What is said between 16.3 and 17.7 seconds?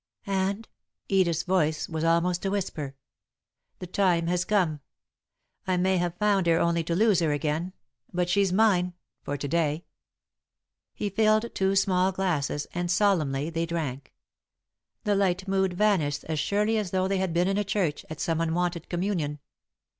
surely as though they had been in a